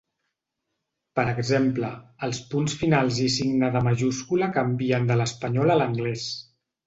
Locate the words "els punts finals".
2.27-3.19